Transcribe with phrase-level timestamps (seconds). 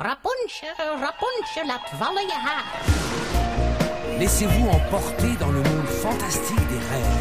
[0.00, 2.64] Rapunzel, Rapunzel, laat vallen je haar.
[4.18, 7.16] Laissez-vous emporter dans le monde fantastique des rêves.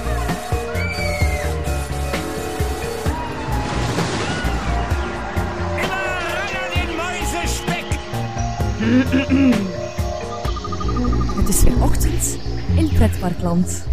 [11.35, 12.37] Het is weer ochtend
[12.75, 13.85] in Pretparkland.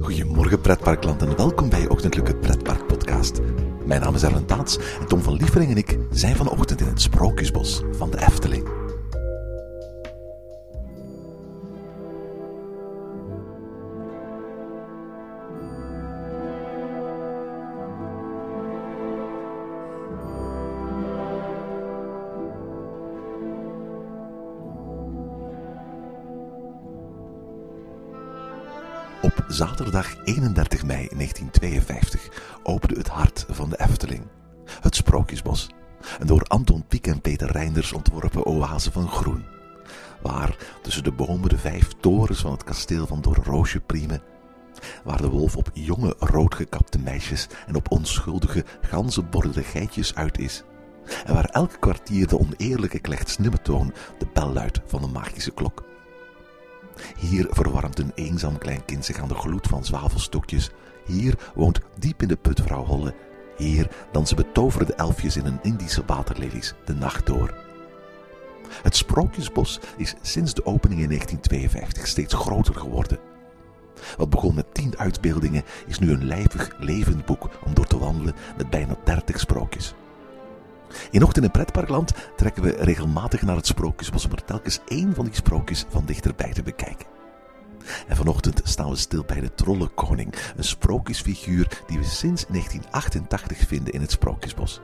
[0.00, 3.40] Goedemorgen pretparkland en welkom bij je ochtendelijke pretpark podcast.
[3.88, 7.00] Mijn naam is Erwin Taats en Tom van Lievering en ik zijn vanochtend in het
[7.00, 8.77] Sprookjesbos van de Efteling.
[29.48, 32.28] Zaterdag 31 mei 1952
[32.62, 34.26] opende het hart van de Efteling.
[34.80, 35.68] Het Sprookjesbos.
[36.18, 39.44] Een door Anton Pieck en Peter Reinders ontworpen oase van groen.
[40.22, 44.22] Waar tussen de bomen de vijf torens van het kasteel van Doornroosje priemen.
[45.04, 50.62] Waar de wolf op jonge roodgekapte meisjes en op onschuldige ganzenbordende geitjes uit is.
[51.26, 55.84] En waar elk kwartier de oneerlijke klechtsnimmetoon de bel luidt van de magische klok.
[57.28, 60.70] Hier verwarmt een eenzaam klein kind zich aan de gloed van zwavelstokjes.
[61.06, 63.14] Hier woont diep in de put vrouw Holle.
[63.56, 67.54] Hier dansen betoverde elfjes in een Indische waterlelies de nacht door.
[68.82, 73.18] Het Sprookjesbos is sinds de opening in 1952 steeds groter geworden.
[74.16, 78.34] Wat begon met tien uitbeeldingen is nu een lijvig, levend boek om door te wandelen
[78.56, 79.94] met bijna dertig sprookjes.
[81.10, 85.24] In Ochtend in Pretparkland trekken we regelmatig naar het Sprookjesbos om er telkens één van
[85.24, 87.17] die sprookjes van dichterbij te bekijken.
[88.08, 93.92] En vanochtend staan we stil bij de Trollenkoning, een sprookjesfiguur die we sinds 1988 vinden
[93.92, 94.80] in het Sprookjesbos.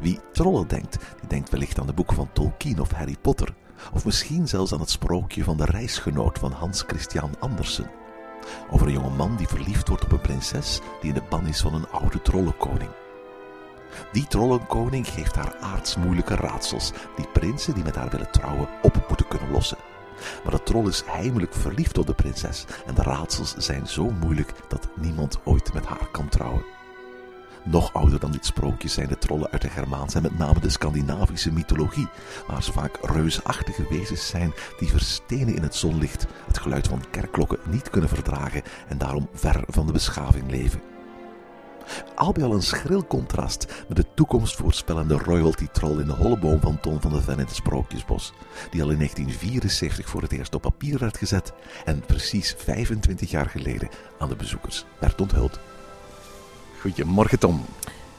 [0.00, 3.54] Wie trollen denkt, die denkt wellicht aan de boeken van Tolkien of Harry Potter,
[3.92, 7.90] of misschien zelfs aan het sprookje van de reisgenoot van Hans Christian Andersen.
[8.70, 11.60] Over een jonge man die verliefd wordt op een prinses die in de ban is
[11.60, 12.90] van een oude trollenkoning.
[14.12, 19.28] Die trollenkoning geeft haar aardsmoeilijke raadsels, die prinsen die met haar willen trouwen op moeten
[19.28, 19.78] kunnen lossen.
[20.42, 24.52] Maar de troll is heimelijk verliefd op de prinses en de raadsels zijn zo moeilijk
[24.68, 26.64] dat niemand ooit met haar kan trouwen.
[27.64, 30.68] Nog ouder dan dit sprookje zijn de trollen uit de Germaanse en met name de
[30.68, 32.08] Scandinavische mythologie,
[32.46, 37.58] waar ze vaak reusachtige wezens zijn die verstenen in het zonlicht, het geluid van kerkklokken
[37.70, 40.80] niet kunnen verdragen en daarom ver van de beschaving leven.
[42.14, 47.00] Al bij al een schril contrast met de toekomstvoorspellende royalty-troll in de holleboom van Ton
[47.00, 48.32] van de Ven in het Sprookjesbos,
[48.70, 51.52] die al in 1974 voor het eerst op papier werd gezet
[51.84, 53.88] en precies 25 jaar geleden
[54.18, 55.58] aan de bezoekers werd onthuld.
[56.80, 57.64] Goedemorgen Tom.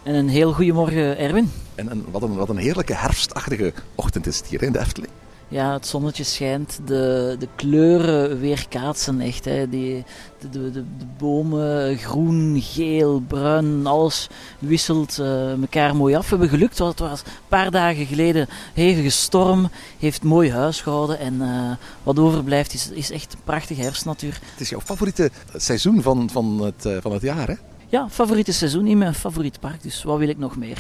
[0.04, 1.52] En een heel goedemorgen Erwin.
[1.76, 5.12] En, en wat, een, wat een heerlijke herfstachtige ochtend is het hier in de Efteling.
[5.52, 9.46] Ja, het zonnetje schijnt, de, de kleuren weerkaatsen echt.
[9.46, 9.70] Hè.
[9.70, 10.04] Die,
[10.40, 10.84] de, de, de,
[11.18, 14.28] bomen, groen, geel, bruin, alles
[14.60, 16.24] wisselt uh, elkaar mooi af.
[16.24, 20.82] We hebben gelukt, want het was een paar dagen geleden hevige storm, heeft mooi huis
[20.82, 21.20] gehouden.
[21.20, 21.72] En uh,
[22.04, 24.40] wat overblijft is, is echt een prachtige herfstnatuur.
[24.52, 27.56] Het is jouw favoriete seizoen van, van, het, uh, van het jaar, hè?
[27.92, 30.78] Ja, favoriete seizoen in mijn favoriet park, dus wat wil ik nog meer?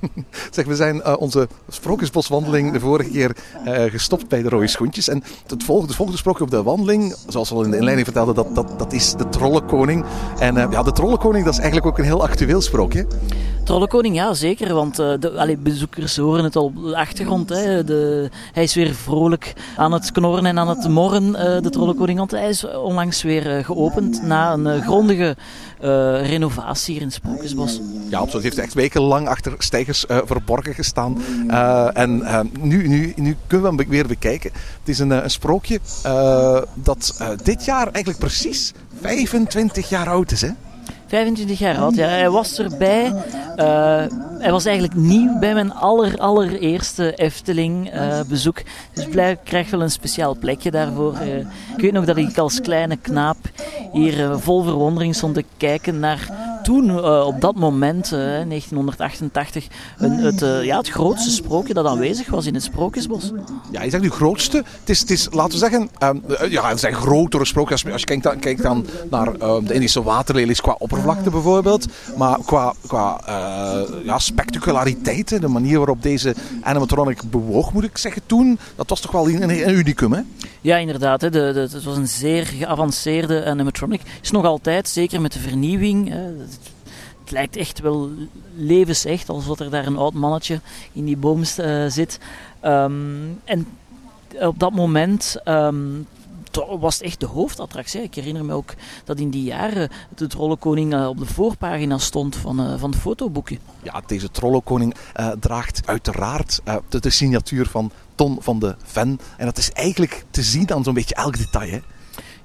[0.50, 3.36] zeg, we zijn uh, onze sprookjesboswandeling de vorige keer
[3.66, 5.08] uh, gestopt bij de rode schoentjes.
[5.08, 8.06] En het volgende, het volgende sprookje op de wandeling, zoals we al in de inleiding
[8.06, 10.04] vertelden, dat, dat, dat is de Trollenkoning.
[10.38, 13.06] En uh, ja, de Trollenkoning, dat is eigenlijk ook een heel actueel sprookje.
[13.64, 17.48] Trollenkoning, ja zeker, want de allee, bezoekers horen het al op de achtergrond.
[17.48, 17.84] Hè.
[17.84, 22.30] De, hij is weer vrolijk aan het knorren en aan het morren, de Trollenkoning, want
[22.30, 25.36] hij is onlangs weer geopend na een grondige
[25.78, 27.80] renovatie hier in Sprookjesbos.
[28.08, 28.32] Ja, absoluut.
[28.32, 31.22] Het heeft echt wekenlang achter stijgers uh, verborgen gestaan.
[31.46, 34.50] Uh, en uh, nu, nu, nu kunnen we hem weer bekijken.
[34.52, 35.80] Het is een, een sprookje
[36.74, 40.40] dat dit jaar eigenlijk precies 25 jaar oud is.
[40.40, 40.50] Hè?
[41.06, 42.08] 25 jaar oud, ja.
[42.08, 43.04] Hij was erbij.
[43.56, 44.04] Uh,
[44.38, 48.62] hij was eigenlijk nieuw bij mijn aller, allereerste Efteling uh, bezoek.
[48.92, 51.14] Dus ik krijg wel een speciaal plekje daarvoor.
[51.22, 53.36] Uh, ik weet nog dat ik als kleine knaap
[53.92, 59.66] hier vol verwondering stond te kijken naar toen, uh, op dat moment, uh, 1988,
[59.98, 63.32] een, het, uh, ja, het grootste sprookje dat aanwezig was in het Sprookjesbos.
[63.70, 64.56] Ja, je zegt nu grootste.
[64.80, 67.84] Het is, het is laten we zeggen, um, ja, het zijn grotere sprookjes.
[67.92, 71.86] Als je kijkt dan, kijkt dan naar de Indische waterlelies qua oppervlakte bijvoorbeeld.
[72.16, 73.20] Maar qua, qua
[74.04, 79.12] ja, spectaculariteit, de manier waarop deze animatronic bewoog, moet ik zeggen, toen, dat was toch
[79.12, 80.20] wel een, een unicum, hè?
[80.66, 81.20] Ja, inderdaad.
[81.20, 81.30] Hè.
[81.30, 84.00] De, het was een zeer geavanceerde animatronic.
[84.22, 86.08] Is nog altijd, zeker met de vernieuwing.
[86.08, 86.22] Hè.
[87.20, 88.10] het lijkt echt wel
[88.56, 90.60] levensecht, alsof er daar een oud mannetje
[90.92, 92.18] in die boom eh, zit.
[92.60, 92.92] Ehm,
[93.44, 93.66] en
[94.40, 95.84] op dat moment ehm,
[96.78, 98.02] was echt de hoofdattractie.
[98.02, 98.74] Ik herinner me ook
[99.04, 103.00] dat in die jaren de Trollenkoning eh, op de voorpagina stond van, eh, van het
[103.00, 103.58] fotoboekje.
[103.82, 109.20] Ja, deze Trollenkoning eh, draagt uiteraard de, de signatuur van Ton van de Ven.
[109.36, 111.70] En dat is eigenlijk te zien aan zo'n beetje elk detail.
[111.70, 111.80] Hè?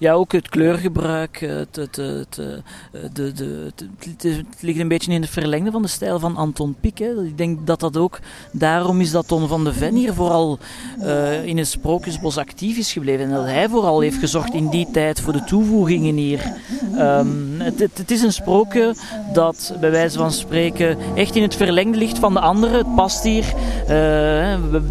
[0.02, 1.42] Ja, ook het kleurgebruik.
[1.42, 3.72] eh, Het, het, het, eh, de, de,
[4.08, 6.98] het, ligt een beetje in het verlengde van de stijl van Anton Pieck.
[6.98, 7.24] Hè.
[7.24, 8.20] Ik denk dat dat ook
[8.52, 10.60] daarom is dat Ton van de Ven hier vooral
[11.00, 13.26] eh, in het Sprookjesbos actief is gebleven.
[13.26, 16.54] En dat hij vooral heeft gezorgd in die tijd voor de toevoegingen hier.
[16.98, 18.96] Ehm, het, is een sprookje
[19.34, 22.78] dat bij wijze van spreken echt in het verlengde ligt van de andere.
[22.78, 23.54] Het past hier.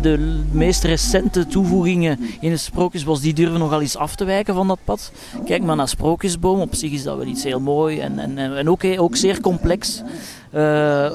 [0.00, 4.68] De meest recente toevoegingen in het Sprookjesbos die durven nogal eens af te wijken van
[4.68, 4.99] dat pad.
[5.44, 6.60] Kijk maar naar Sprookjesboom.
[6.60, 10.02] Op zich is dat wel iets heel mooi en, en, en ook, ook zeer complex.
[10.50, 11.10] Eh,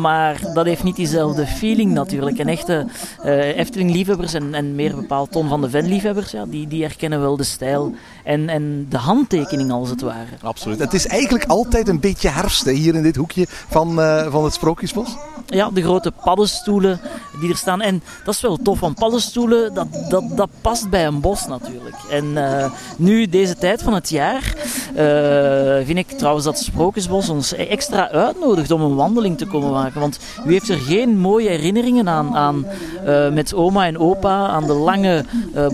[0.00, 2.38] maar dat heeft niet diezelfde feeling natuurlijk.
[2.38, 2.86] En echte
[3.22, 7.36] eh, Efteling-liefhebbers en, en meer bepaald Ton van de Ven-liefhebbers, ja, die, die herkennen wel
[7.36, 7.94] de stijl
[8.24, 10.30] en, en de handtekening als het ware.
[10.42, 10.78] Absoluut.
[10.78, 14.52] Het is eigenlijk altijd een beetje herfst hier in dit hoekje van, eh, van het
[14.52, 15.16] Sprookjesbos.
[15.50, 17.00] Ja, de grote paddenstoelen
[17.40, 17.80] die er staan.
[17.80, 21.96] En dat is wel tof, want paddenstoelen, dat, dat, dat past bij een bos natuurlijk.
[22.10, 24.54] En eh, nu, deze tijd van het jaar,
[24.94, 30.00] eh, vind ik trouwens dat Sprookjesbos ons extra uitnodigt om een wandeling te komen maken.
[30.00, 32.66] Want u heeft er geen mooie herinneringen aan, aan
[33.04, 35.24] eh, met oma en opa, aan de lange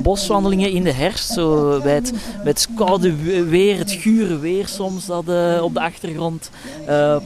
[0.02, 1.32] boswandelingen in de herfst.
[1.32, 2.12] Zo bij het,
[2.42, 5.24] bij het koude we- weer, het gure weer soms dat,
[5.60, 6.50] op de achtergrond.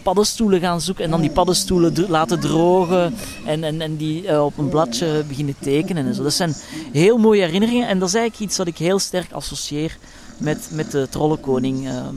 [0.02, 3.14] paddenstoelen gaan zoeken en dan die paddenstoelen laten drogen
[3.46, 6.22] en, en, en die eh, op een bladje beginnen tekenen en zo.
[6.22, 6.54] Dat zijn
[6.92, 9.98] heel mooie herinneringen en dat is eigenlijk iets dat ik heel sterk associeer
[10.38, 11.87] met, met de Trollenkoning.
[11.87, 12.14] ehm.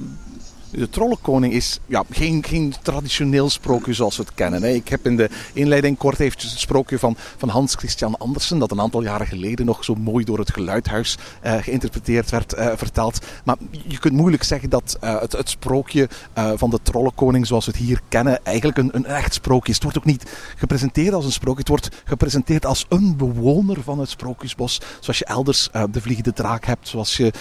[0.75, 4.75] De Trollenkoning is ja, geen, geen traditioneel sprookje zoals we het kennen.
[4.75, 8.71] Ik heb in de inleiding kort eventjes het sprookje van, van Hans Christian Andersen, dat
[8.71, 13.25] een aantal jaren geleden nog zo mooi door het geluidhuis eh, geïnterpreteerd werd, eh, verteld.
[13.45, 13.55] Maar
[13.87, 16.09] je kunt moeilijk zeggen dat eh, het, het sprookje
[16.55, 19.75] van de Trollenkoning zoals we het hier kennen eigenlijk een, een echt sprookje is.
[19.75, 23.99] Het wordt ook niet gepresenteerd als een sprookje, het wordt gepresenteerd als een bewoner van
[23.99, 24.81] het Sprookjesbos.
[24.99, 27.33] Zoals je elders de vliegende draak hebt, zoals je,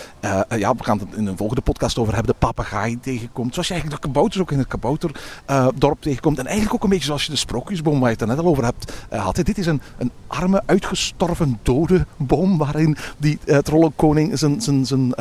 [0.49, 3.53] ja, we gaan het in een volgende podcast over hebben, de papegaai tegenkomt.
[3.53, 6.39] Zoals je eigenlijk de kabouters ook in het kabouterdorp tegenkomt.
[6.39, 8.65] En eigenlijk ook een beetje zoals je de sprookjesboom waar je het net al over
[8.65, 9.37] hebt eh, had.
[9.37, 15.15] Dit is een, een arme, uitgestorven, dode boom waarin die uh, trollenkoning zijn, zijn, zijn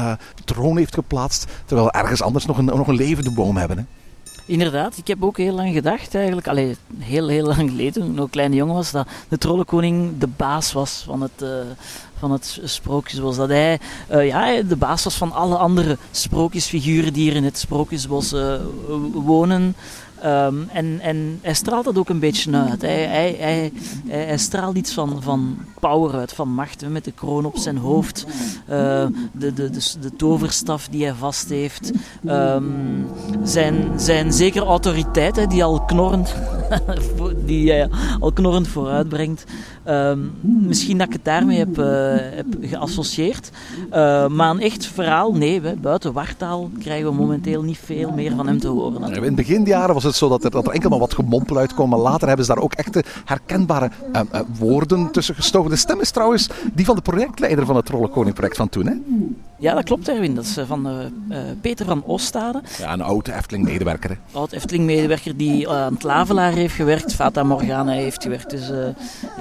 [0.45, 1.45] troon heeft geplaatst.
[1.65, 3.77] Terwijl we ergens anders nog een, nog een levende boom hebben.
[3.77, 3.83] Hè.
[4.51, 8.15] Inderdaad, ik heb ook heel lang gedacht eigenlijk, allee, heel heel lang geleden toen ik
[8.15, 11.49] nog een kleine jongen was, dat de trollenkoning de baas was van het, uh,
[12.19, 13.35] van het sprookjesbos.
[13.35, 13.79] Dat hij
[14.11, 18.55] uh, ja, de baas was van alle andere sprookjesfiguren die hier in het sprookjesbos uh,
[19.13, 19.75] wonen.
[20.25, 22.81] Um, en, en hij straalt dat ook een beetje uit.
[22.81, 23.71] Hij, hij, hij,
[24.07, 26.89] hij straalt iets van, van power uit, van macht.
[26.89, 28.25] Met de kroon op zijn hoofd,
[28.69, 29.69] uh, de, de,
[29.99, 31.91] de, toverstaf die hij vast heeft,
[32.25, 33.07] um,
[33.43, 36.35] zijn, zijn zekere autoriteit hè, die al knorrend,
[37.45, 37.89] die hij
[38.19, 39.45] al knorrend vooruitbrengt.
[39.87, 41.85] Um, misschien dat ik het daarmee heb, uh,
[42.15, 43.51] heb geassocieerd.
[43.93, 48.35] Uh, maar een echt verhaal, nee, hè, buiten wartaal krijgen we momenteel niet veel meer
[48.35, 49.01] van hem te horen.
[49.01, 49.25] Natuurlijk.
[49.25, 51.99] In beginjaren was het zo dat er, dat er enkel maar wat gemompel uitkwam, maar
[51.99, 54.21] later hebben ze daar ook echte herkenbare uh,
[54.59, 55.69] woorden tussen gestoken.
[55.69, 58.93] De stem is trouwens die van de projectleider van het Trollenkoning-project van toen, hè?
[59.61, 60.35] Ja, dat klopt, Erwin.
[60.35, 60.87] Dat is van
[61.61, 62.61] Peter van Ostade.
[62.77, 64.17] Ja, een oude Efteling-medewerker.
[64.31, 68.49] Oud Efteling-medewerker die aan het Lavelaar heeft gewerkt, Fata Morgana heeft gewerkt.
[68.49, 68.71] Dus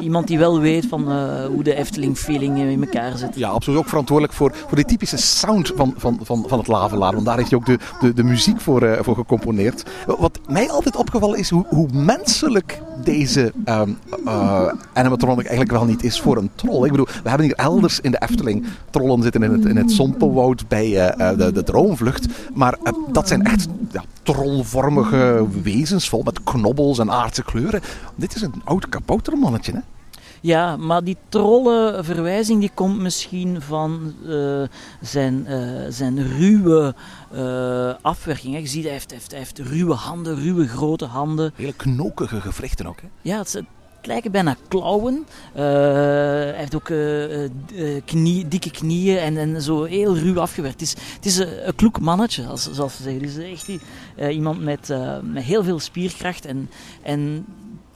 [0.00, 1.12] iemand die wel weet van
[1.46, 3.34] hoe de Efteling-feeling in elkaar zit.
[3.34, 3.78] Ja, absoluut.
[3.78, 7.12] Ook verantwoordelijk voor, voor die typische sound van, van, van, van het Lavelaar.
[7.12, 9.84] Want daar heeft hij ook de, de, de muziek voor, voor gecomponeerd.
[10.06, 13.99] Wat mij altijd opgevallen is hoe, hoe menselijk deze um,
[14.92, 16.85] animatronic eigenlijk wel niet is voor een troll.
[16.85, 19.90] Ik bedoel, we hebben hier elders in de Efteling trollen zitten in het, in het
[19.90, 22.26] Sompenwoud bij de, de Droomvlucht.
[22.54, 22.78] Maar
[23.12, 27.80] dat zijn echt ja, trollvormige wezens vol met knobbels en aardse kleuren.
[28.14, 29.80] Dit is een oud kaboutermannetje, hè?
[30.40, 34.62] Ja, maar die trollenverwijzing die komt misschien van uh,
[35.00, 36.94] zijn, uh, zijn ruwe
[37.35, 38.54] uh, afwerking.
[38.54, 38.61] Hè.
[38.61, 41.52] Je ziet, hij heeft, heeft, hij heeft ruwe handen, ruwe grote handen.
[41.54, 43.09] Hele knokige gewrichten ook, hè?
[43.23, 45.26] Ja, het, het lijken bijna klauwen.
[45.52, 46.92] hij heeft ook
[48.04, 50.80] knie, dikke knieën en, en zo heel ruw afgewerkt.
[50.80, 53.23] Het is, het is een, een kloek mannetje, als, zoals ze zeggen.
[53.23, 53.82] Het is echt
[54.30, 56.70] iemand met, met heel veel spierkracht en,
[57.02, 57.47] en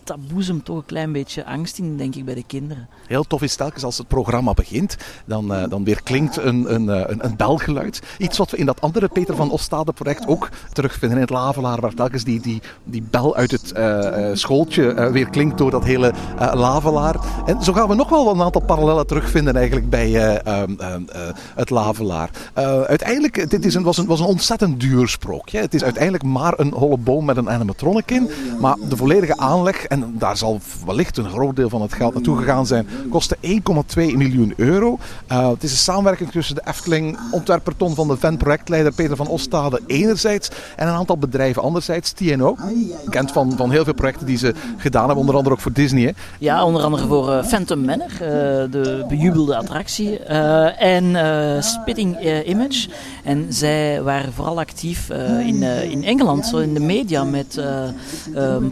[0.06, 2.88] dat boezemt toch een klein beetje angst in, denk ik, bij de kinderen.
[3.06, 6.88] Heel tof is telkens als het programma begint, dan, uh, dan weer klinkt een, een,
[6.88, 8.02] een, een, belgeluid.
[8.18, 11.80] Iets wat we in dat andere Peter van Ostade project ook terugvinden in het Lavelaar,
[11.80, 16.12] waar telkens die, die, die bel uit het uh, schooltje weer klinkt door dat hele
[16.38, 17.16] Lavelaar.
[17.46, 21.02] En zo gaan we nog wel een aantal parallellen terugvinden eigenlijk bij ehm,
[21.54, 22.30] het Lavelaar.
[22.86, 25.58] uiteindelijk, dit is een, was, een, was een ontzettend duur sprookje.
[25.58, 28.30] Het is uiteindelijk maar een holle boom met een animatronic in,
[28.60, 32.38] maar de volledige aanleg, en daar zal wellicht een groot deel van het geld naartoe
[32.38, 33.48] gegaan zijn, kostte 1,2
[33.94, 34.98] miljoen euro.
[35.32, 39.16] Uh, het is een samenwerking tussen de Efteling, ontwerper Ton van de Ven, projectleider Peter
[39.16, 42.12] van Ostade enerzijds en een aantal bedrijven anderzijds.
[42.12, 42.56] TNO,
[43.04, 46.02] bekend van, van heel veel projecten die ze gedaan hebben, onder andere ook voor Disney.
[46.02, 46.10] Hè?
[46.38, 48.18] Ja, onder andere voor uh, Phantom Manor, uh,
[48.70, 52.88] de bejubelde attractie, en Spitting Image.
[53.24, 55.10] En zij waren vooral actief
[55.46, 57.60] in, in Engeland, zo in de media met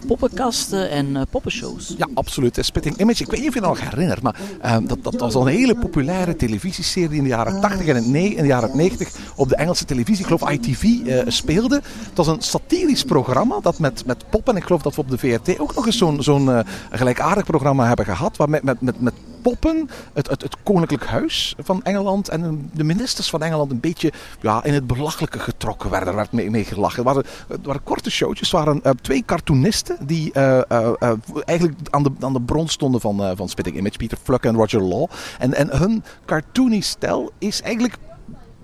[0.07, 1.95] poppenkasten en poppenshows.
[1.99, 2.59] Ja, absoluut.
[2.61, 5.35] Spitting Image, ik weet niet of je dat nog herinnert, maar Ehm, dat, dat was
[5.35, 9.57] een hele populaire televisieserie in de jaren 80 en in de jaren 90 op de
[9.57, 11.75] Engelse televisie, ik geloof ITV, eh, speelde.
[11.85, 15.19] Het was een satirisch programma dat met, met poppen, ik geloof dat we op de
[15.19, 19.15] VRT ook nog eens zo'n zo'n gelijkaardig programma hebben gehad, waar met, met, met, met
[19.43, 24.13] poppen het, het, het, koninklijk huis van Engeland en de ministers van Engeland een beetje
[24.41, 26.09] ja, in het belachelijke getrokken werden.
[26.09, 27.07] Er werd mee, gelachen.
[27.07, 27.25] Het
[27.63, 28.51] waren, korte showtjes.
[28.51, 31.13] Het waren uh, twee cartoonisten die uh, uh,
[31.45, 34.83] eigenlijk aan de, aan de bron stonden van, van Spitting Image, Peter Fluck en Roger
[34.83, 35.07] Law.
[35.39, 37.97] En, en hun cartoony stijl is eigenlijk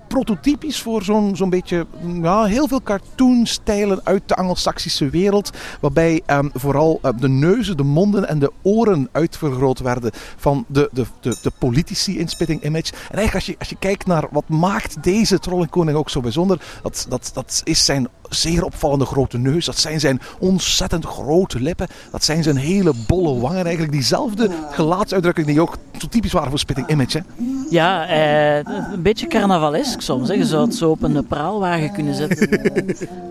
[0.09, 1.85] prototypisch voor zo'n zo'n beetje
[2.21, 5.49] ja, heel veel cartoonstijlen uit de Anglo-Saxische wereld.
[5.81, 10.89] Waarbij um, vooral uh, de neuzen, de monden en de oren uitvergroot werden van de,
[10.91, 12.91] de, de, de politici in Spitting Image.
[12.93, 16.61] En eigenlijk als je, als je kijkt naar wat maakt deze Trollenkoning ook zo bijzonder,
[16.81, 19.65] dat, dat, dat is zijn zeer opvallende grote neus.
[19.65, 21.87] Dat zijn zijn ontzettend grote lippen.
[22.11, 23.63] Dat zijn zijn hele bolle wangen.
[23.63, 27.17] Eigenlijk diezelfde gelaatsuitdrukking die ook zo typisch waren voor Spitting Image.
[27.17, 27.23] Hè?
[27.69, 28.55] Ja, eh,
[28.93, 30.27] een beetje carnavalesk soms.
[30.27, 30.33] Hè.
[30.33, 32.49] Je zou het zo op een praalwagen kunnen zetten.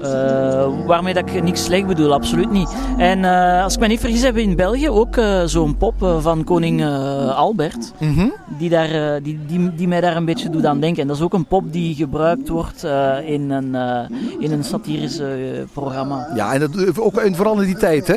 [0.03, 2.75] uh, waarmee dat ik niks slecht bedoel, absoluut niet.
[2.99, 5.95] En uh, als ik me niet vergis, hebben we in België ook uh, zo'n pop
[6.21, 6.85] van koning
[7.35, 7.93] Albert.
[7.99, 8.33] Mm -hmm.
[8.59, 11.03] die, daar, die, die, die mij daar een beetje doet aan denken.
[11.03, 12.83] En dat is ook een pop die gebruikt wordt
[13.25, 13.75] in een,
[14.39, 16.29] in een satirische programma.
[16.35, 18.15] Ja, en dat, ook en vooral in die tijd, hè?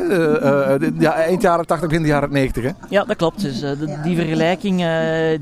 [0.98, 2.64] ja, eind jaren 80, begin jaren 90.
[2.64, 2.70] Hè?
[2.88, 3.40] Ja, dat klopt.
[3.40, 3.64] Dus,
[4.02, 4.84] die vergelijking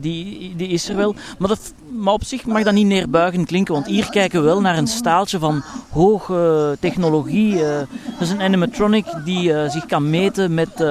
[0.00, 1.14] die, die is er wel.
[1.38, 4.60] Maar dat maar op zich mag dat niet neerbuigend klinken, want hier kijken we wel
[4.60, 7.54] naar een staaltje van hoge technologie.
[7.58, 10.84] Dat is een animatronic die zich kan meten met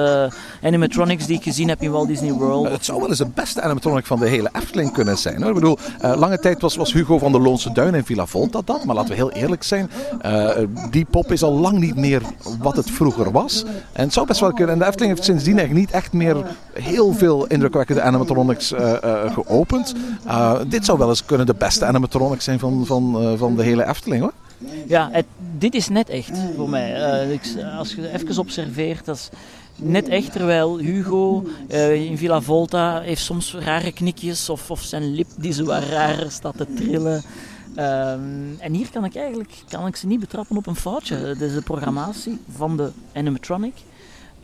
[0.62, 2.68] animatronics die ik gezien heb in Walt Disney World.
[2.68, 5.36] Het zou wel eens de beste animatronic van de hele Efteling kunnen zijn.
[5.42, 5.48] Hoor.
[5.48, 8.84] Ik bedoel, lange tijd was, was Hugo van de Loonse Duin in Villa Volta dat,
[8.84, 9.90] maar laten we heel eerlijk zijn,
[10.90, 12.22] die pop is al lang niet meer
[12.58, 13.64] wat het vroeger was.
[13.92, 14.72] En het zou best wel kunnen.
[14.72, 16.36] En de Efteling heeft sindsdien eigenlijk niet echt meer
[16.72, 18.72] heel veel indrukwekkende animatronics
[19.32, 19.94] geopend.
[20.68, 24.22] dit zou wel eens kunnen de beste animatronics zijn van, van, van de hele Efteling
[24.22, 24.32] hoor.
[24.86, 25.10] Ja,
[25.58, 27.26] dit is net echt voor mij.
[27.32, 27.42] Ik,
[27.78, 29.28] als je even observeert, dat is
[29.80, 30.32] net echt.
[30.32, 35.52] Terwijl Hugo uh, in Villa Volta heeft soms rare knikjes of, of zijn lip die
[35.52, 37.22] zo raar staat te trillen.
[37.76, 41.16] Um, en hier kan ik eigenlijk kan ik ze niet betrappen op een foutje.
[41.16, 43.74] Het is de programmatie van de animatronic.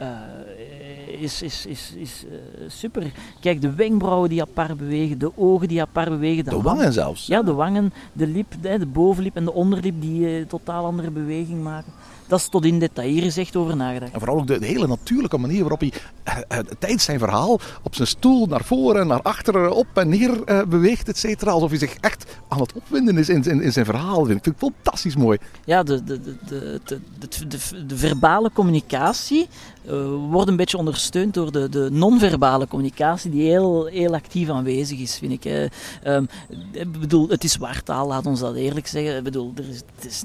[0.00, 3.12] Uh, is, is, is, is uh, super.
[3.40, 6.44] Kijk, de wenkbrauwen die apart bewegen, de ogen die apart bewegen.
[6.44, 7.26] De, de wangen zelfs?
[7.26, 11.10] Ja, de wangen, de lip, de, de bovenlip en de onderlip die uh, totaal andere
[11.10, 11.92] beweging maken
[12.28, 13.24] dat is tot in detail.
[13.36, 14.12] Echt over nagedacht.
[14.12, 15.92] En vooral ook de, hele natuurlijke manier waarop hij
[16.26, 20.62] uh, tijdens zijn verhaal op zijn stoel naar voren, naar achteren, op en neer uh,
[20.62, 21.50] beweegt, et cetera.
[21.50, 24.18] Alsof hij zich echt aan het opwinden is in, in, in zijn verhaal.
[24.18, 25.38] Dat vind ik fantastisch mooi.
[25.64, 26.80] Ja, de, de, de, de,
[27.18, 29.48] de, de, de verbale communicatie
[29.86, 34.98] uh, wordt een beetje ondersteund door de, de non-verbale communicatie die heel, heel actief aanwezig
[34.98, 35.70] is, vind ik.
[36.06, 36.28] Um,
[36.72, 39.16] ik bedoel, het is waartaal, laat ons dat eerlijk zeggen.
[39.16, 40.22] Ik bedoel, er is, het is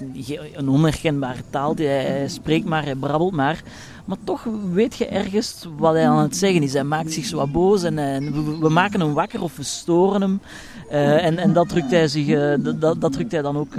[0.54, 1.76] een onherkenbare taal.
[1.76, 3.64] Die, hij spreekt maar, hij brabbelt maar.
[4.06, 6.74] Maar toch weet je ergens wat hij aan het zeggen is.
[6.74, 10.42] Hij maakt zich zo boos en, en we, maken hem wakker of we storen hem.
[10.90, 13.74] En, en dat drukt hij, zich, dat, dat drukt hij dan ook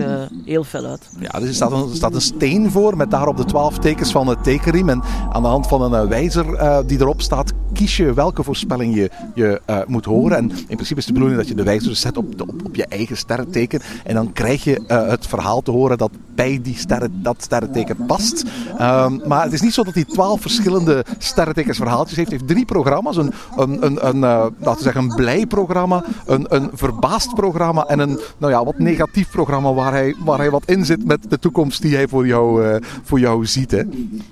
[0.45, 1.11] heel fel uit.
[1.21, 4.13] Ja, dus er staat, een, er staat een steen voor met daarop de twaalf tekens
[4.13, 4.89] van het tekenriem.
[4.89, 6.47] En aan de hand van een wijzer
[6.87, 7.53] die erop staat,
[7.83, 10.37] kies je welke voorspelling je, je eh, moet horen.
[10.37, 12.87] En in principe is de bedoeling dat je de wijzer zet op, op, op je
[12.87, 13.81] eigen sterrenteken.
[14.05, 18.07] En dan krijg je eh, het verhaal te horen dat bij die sterren, dat sterrenteken
[18.07, 18.45] past.
[18.79, 22.31] Ehm, maar het is niet zo dat hij twaalf verschillende sterrentekensverhaaltjes heeft.
[22.31, 23.17] Hij heeft drie programma's.
[23.17, 27.85] Een, een, een, een, eh, laten we zeggen, een blij programma, een, een verbaasd programma
[27.85, 31.31] en een nou ja, wat negatief programma waar hij, waar hij wat in zit met
[31.31, 33.71] de toekomst die hij voor jou, voor jou ziet.
[33.71, 33.83] Hè.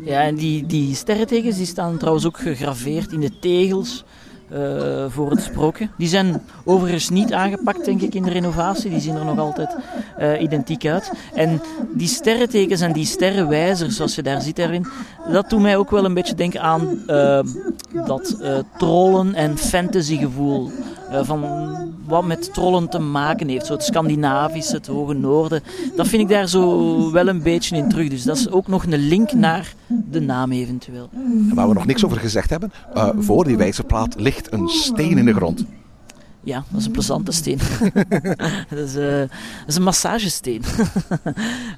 [0.01, 4.05] Ja, en die, die sterrentekens die staan trouwens ook gegraveerd in de tegels
[4.51, 5.89] eh, voor het sprookje.
[5.97, 8.91] Die zijn overigens niet aangepakt, denk ik, in de renovatie.
[8.91, 9.77] Die zien er nog altijd
[10.17, 11.13] eh, identiek uit.
[11.35, 11.63] En
[11.95, 14.87] die sterrentekens en die sterrenwijzers, zoals je daar ziet daarin,
[15.33, 17.41] dat doet mij ook wel een beetje denken aan eh,
[18.07, 18.37] dat
[18.79, 20.71] trollen- en fantasygevoel.
[21.11, 21.45] Eh, van
[22.07, 23.67] wat met trollen te maken heeft.
[23.67, 25.63] Zo het Scandinavische, het Hoge Noorden.
[25.97, 28.09] Dat vind ik daar zo wel een beetje in terug.
[28.09, 29.75] Dus dat is ook nog een link naar
[30.11, 31.09] de naam eventueel.
[31.13, 35.19] En waar we nog niks over gezegd hebben, eh, voor die wijzerplaat ligt een steen
[35.19, 35.65] in de grond.
[36.43, 37.59] Ja, dat is een plezante steen.
[38.71, 39.29] dat, is, eh, dat
[39.67, 40.63] is een massagesteen.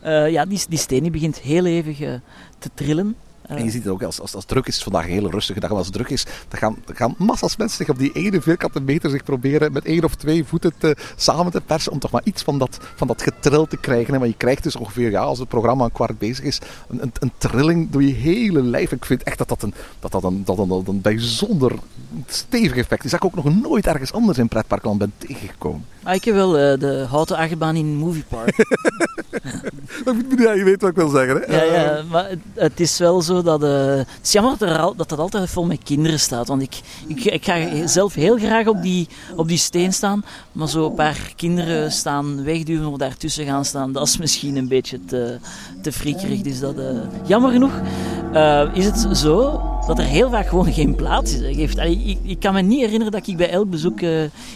[0.04, 2.22] Ja, die, die steen die begint heel even
[2.58, 3.16] te trillen.
[3.46, 5.30] Eh, En je ziet het ook, als, als, als het druk is, vandaag een hele
[5.30, 7.98] rustige dag, maar als het druk is, dan gaan, dan gaan massa's mensen zich op
[7.98, 11.92] die ene vierkante meter zich proberen met één of twee voeten te, samen te persen
[11.92, 14.12] om toch maar iets van dat, van dat getril te krijgen.
[14.12, 14.18] hè.
[14.18, 16.58] Want je krijgt dus ongeveer, ja, als het programma een kwart bezig is,
[16.88, 18.92] een, een, een trilling door je hele lijf.
[18.92, 21.72] Ik vind echt dat dat een, dat dat een, dat een, dat een bijzonder
[22.26, 23.10] stevig effect is.
[23.10, 25.84] Dat ik ook nog nooit ergens anders in pretparkland ben tegengekomen.
[26.02, 28.56] ah, ik heb wel eh, de houten achtbaan in Movie Park.
[30.38, 31.36] Ja, je weet wat ik wil zeggen.
[31.46, 31.56] Hè?
[31.56, 33.62] Ja, ja, maar het, het is wel zo dat...
[33.62, 34.58] eh, het is jammer
[34.96, 36.48] dat, dat altijd vol met kinderen staat.
[36.48, 40.24] Want ik, ik, ik ga zelf heel graag op die, op die steen staan.
[40.52, 44.68] Maar zo een paar kinderen staan wegduwen of daartussen gaan staan, dat is misschien een
[44.68, 45.38] beetje te,
[45.82, 46.40] te friekerig.
[46.40, 46.86] Dus dat, eh,
[47.26, 47.80] jammer genoeg
[48.32, 51.36] eh, is het zo dat er heel vaak gewoon geen plaats.
[51.40, 54.10] Geeft, allee, ik, ik kan me niet herinneren dat ik bij elk bezoek eh,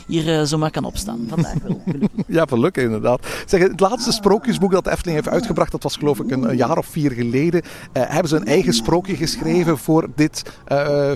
[0.07, 1.27] hier eh, zomaar kan opstaan.
[1.29, 1.81] Vandaag wel.
[1.85, 2.11] gelukkig.
[2.37, 3.27] Ja, lukken inderdaad.
[3.47, 6.79] Zeg, het laatste sprookjesboek dat de Efteling heeft uitgebracht, dat was geloof ik een, jaar
[6.79, 10.43] of vier geleden, eh, hebben ze een eigen sprookje geschreven voor dit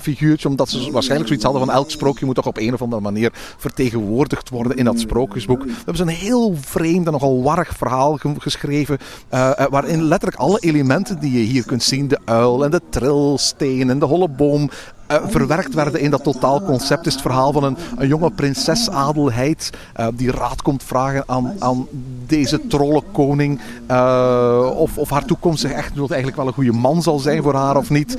[0.01, 0.49] figuurtje.
[0.49, 3.31] Omdat ze waarschijnlijk zoiets hadden van elk sprookje moet toch op een of andere manier
[3.59, 5.63] vertegenwoordigd worden in dat sprookjesboek.
[5.65, 8.99] We hebben ze een heel vreemd en nogal warrig verhaal ge- geschreven,
[9.71, 13.99] waarin letterlijk alle elementen die je hier kunt zien, de uil en de trilsteen en
[14.01, 14.71] de holle boom,
[15.11, 17.07] eh, verwerkt werden in dat totaalconcept.
[17.07, 21.55] Is het verhaal van een, een jonge prinses Adelheid eh, die raad komt vragen aan,
[21.59, 21.87] aan
[22.27, 27.43] deze trollenkoning eh, of, of haar toekomstige echtgenoot eigenlijk wel een goede man zal zijn
[27.43, 28.17] voor haar of niet.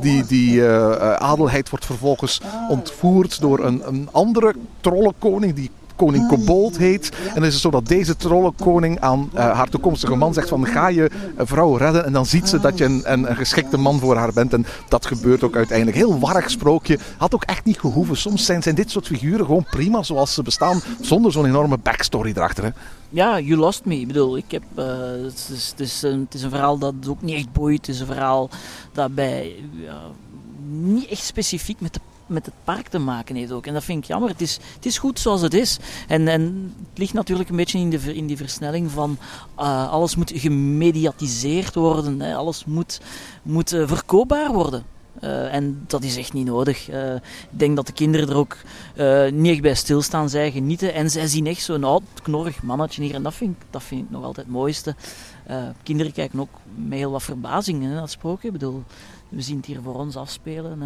[0.00, 0.64] Die die
[1.18, 5.70] Adelheid wordt vervolgens ontvoerd door een, een andere trollenkoning die
[6.04, 7.10] koning Kobold heet.
[7.26, 10.66] En dan is het zo dat deze trollenkoning aan eh, haar toekomstige man zegt van
[10.66, 13.76] ga je een vrouw redden en dan ziet ze dat je een, een, een geschikte
[13.76, 14.52] man voor haar bent.
[14.52, 15.96] En dat gebeurt ook uiteindelijk.
[15.96, 16.98] Heel warrig sprookje.
[17.16, 18.16] Had ook echt niet gehoeven.
[18.16, 22.30] Soms zijn, zijn dit soort figuren gewoon prima zoals ze bestaan zonder zo'n enorme backstory
[22.30, 22.64] erachter.
[22.64, 22.70] Hè.
[23.08, 24.00] Ja, You Lost Me.
[24.00, 24.86] Ik bedoel, ik heb, eh,
[25.24, 27.86] het, is, het, is een, het is een verhaal dat ook niet echt boeit.
[27.86, 28.50] Het is een verhaal
[28.92, 29.54] dat bij,
[30.68, 33.66] niet echt specifiek met, de, met het park te maken heeft ook.
[33.66, 34.28] En dat vind ik jammer.
[34.28, 35.78] Het is, het is goed zoals het is.
[36.08, 39.18] En, en het ligt natuurlijk een beetje in, de, in die versnelling van
[39.56, 42.20] eh, alles moet gemediatiseerd worden.
[42.20, 42.34] Hè.
[42.34, 43.00] Alles moet,
[43.42, 44.84] moet eh, verkoopbaar worden.
[45.20, 46.88] Eh, en dat is echt niet nodig.
[46.88, 48.56] Ik denk dat de kinderen er ook
[49.32, 50.28] niet echt bij stilstaan.
[50.28, 53.14] Zij genieten en zij zien echt zo'n oud, knorrig mannetje hier.
[53.14, 54.94] En dat vind ik, dat vind ik nog altijd het mooiste.
[55.82, 58.46] Kinderen kijken ook met heel wat verbazing naar dat sprookje.
[58.46, 58.82] Ik bedoel,
[59.28, 60.82] we zien het hier voor ons afspelen.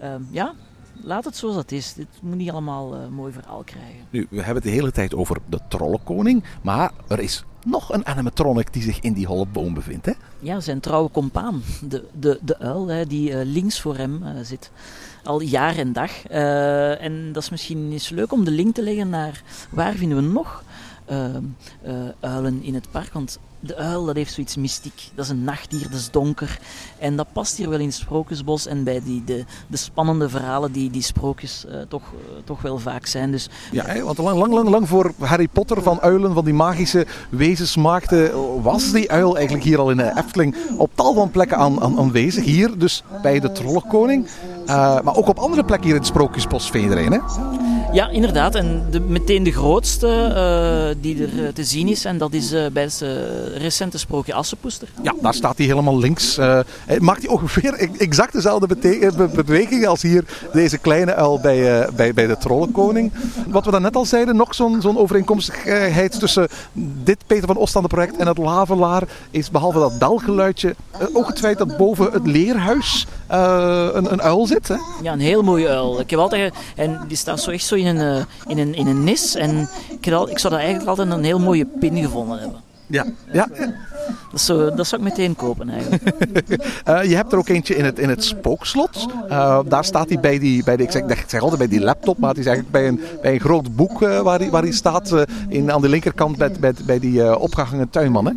[0.00, 0.54] Eh, eh, ja,
[1.02, 1.94] laat het zoals het is.
[1.94, 4.06] Dit moet niet allemaal eh, een mooi verhaal krijgen.
[4.10, 8.06] Nu, we hebben het de hele tijd over de trollenkoning, maar er is nog een
[8.06, 10.06] animatronic die zich in die holle boom bevindt.
[10.06, 10.12] Hè?
[10.38, 14.32] Ja, zijn trouwe compaan, de, de, de uil, hè, die eh, links voor hem eh,
[14.42, 14.70] zit.
[15.24, 16.26] Al jaar en dag.
[16.26, 20.16] Eh, en dat is misschien eens leuk om de link te leggen naar waar vinden
[20.18, 20.64] we nog
[21.04, 21.42] eh, eh,
[22.20, 23.12] uilen in het park.
[23.12, 25.10] Want de uil dat heeft zoiets mystiek.
[25.14, 26.58] Dat is een nachtdier, dat is donker.
[26.98, 30.72] En dat past hier wel in het Sprookjesbos en bij die, de, de spannende verhalen
[30.72, 33.30] die die sprookjes eh, toch, eh, toch wel vaak zijn.
[33.30, 37.06] Dus Ja, want lang, lang, lang, lang voor Harry Potter van uilen, van die magische
[37.30, 41.56] wezens maakte, was die uil eigenlijk hier al in de Efteling op tal van plekken
[41.56, 42.44] aan, aan, aanwezig.
[42.44, 44.26] Hier dus bij de Trollenkoning,
[44.66, 47.18] eh, maar ook op andere plekken hier in het Sprookjesbos er een, hè?
[47.92, 48.54] Ja, inderdaad.
[48.54, 52.52] En de, meteen de grootste uh, die er uh, te zien is, en dat is
[52.52, 53.04] uh, bij het
[53.54, 54.88] recente sprookje Assenpoester.
[55.02, 56.36] Ja, daar staat hij helemaal links.
[56.98, 62.26] maakt hij ongeveer exact dezelfde be beweging als hier deze kleine uil bij, bij, bij
[62.26, 63.12] de Trollenkoning.
[63.46, 66.48] Wat we dan net al zeiden, nog zo'n zo'n overeenkomstigheid tussen
[67.04, 70.74] dit Peter van Oostende project en het Lavelaar is behalve dat belgeluidje
[71.12, 74.68] ook het feit dat boven het leerhuis een, een uil zit.
[74.68, 74.76] Hè?
[75.02, 76.00] Ja, een heel mooie uil.
[76.00, 78.86] Ik heb altijd, en die staat zo echt zo in een, uh, in een, in
[78.86, 79.34] een nis.
[79.34, 79.68] En
[80.00, 82.60] ik, al, ik zou dat eigenlijk altijd een heel mooie pin gevonden hebben.
[82.86, 83.48] Ja, ja.
[84.30, 86.02] Dat zou, dat zou ik meteen kopen eigenlijk.
[86.88, 89.06] uh, je hebt er ook eentje in het, in het spookslot.
[89.28, 91.80] Uh, daar staat hij bij die, bij die ik, zeg, ik zeg altijd bij die
[91.80, 94.62] laptop, maar het is eigenlijk bij een, bij een groot boek uh, waar, hij, waar
[94.62, 95.14] hij staat
[95.48, 98.26] in, aan de linkerkant bij, bij, bij die opgehangen tuinman.
[98.26, 98.32] Hè?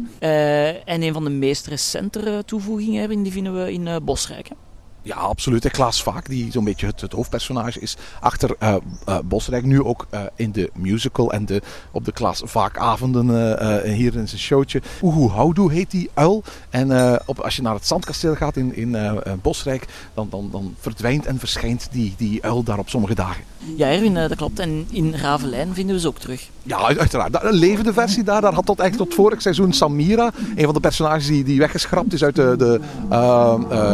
[0.86, 4.48] en een van de meest recente toevoegingen die vinden we in Bosrijk.
[4.48, 4.56] Hè?
[5.06, 5.66] Ja, absoluut.
[5.66, 8.76] En Klaas Vaak, die zo'n beetje het, het, hoofdpersonage is achter uh,
[9.10, 9.66] uh, Bosrijk.
[9.66, 11.62] Nu ook uh, in de musical en de,
[11.92, 13.28] op de Klaas Vaakavonden
[13.94, 14.82] hier in zijn showtje.
[15.02, 16.44] Oehoe Houdoe heet die uil.
[16.70, 18.98] En op, als je naar het Zandkasteel gaat in, in
[19.42, 23.44] Bosrijk, dan, dan, dan verdwijnt en verschijnt die, die uil daar op sommige dagen.
[23.76, 24.60] Ja, Erwin, dat klopt.
[24.60, 26.50] En in Ravelijn vinden we ze ook terug.
[26.64, 27.44] Ja, uiteraard.
[27.44, 28.42] Een levende versie daar.
[28.42, 32.14] Daar had tot eigenlijk tot vorig seizoen Samira, een van de personages die, die weggeschrapt
[32.14, 32.80] is uit de, de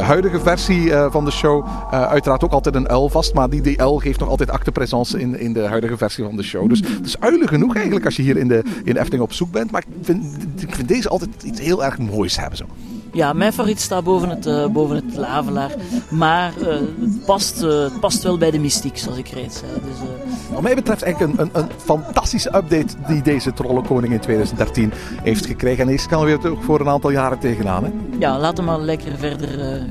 [0.01, 1.65] huidige versie eh, van de show.
[1.65, 5.19] Uh, uiteraard ook altijd een uil vast, maar die, die uil geeft nog altijd actepresence
[5.19, 6.69] in, in de huidige versie van de show.
[6.69, 9.33] Dus het is uilen genoeg eigenlijk als je hier in de, in de Efteling op
[9.33, 9.71] zoek bent.
[9.71, 10.25] Maar ik vind,
[10.57, 12.57] ik vind deze altijd iets heel erg moois hebben.
[12.57, 12.65] Zo.
[13.13, 15.71] Ja, mijn favoriet staat boven het, uh, boven het lavelaar.
[16.09, 19.71] Maar uh, het, past, uh, het past wel bij de mystiek, zoals ik reeds zei.
[19.73, 20.07] Dus,
[20.53, 25.45] Wat mij betreft eigenlijk een, een, een, fantastische update die deze Trollenkoning in 2013 heeft
[25.45, 25.83] gekregen.
[25.83, 27.83] En deze kan weer voor een aantal jaren tegenaan.
[27.83, 27.91] Hè?
[28.19, 29.85] Ja, laten we maar lekker verder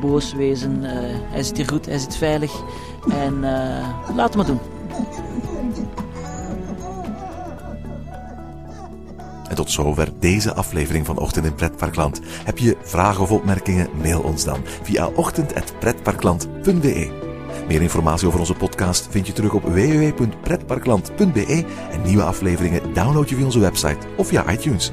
[0.00, 0.78] boos wezen.
[0.82, 0.90] Uh,
[1.30, 2.62] hij zit hier goed, hij zit veilig.
[3.10, 4.60] En uh, laat hem maar doen.
[9.48, 12.20] En tot zover deze aflevering van Ochtend in Pretparkland.
[12.44, 13.88] Heb je vragen of opmerkingen?
[14.02, 17.24] Mail ons dan via ochtend.pretparkland.be.
[17.68, 23.34] Meer informatie over onze podcast vind je terug op www.pretparkland.be en nieuwe afleveringen download je
[23.34, 24.92] via onze website of via iTunes.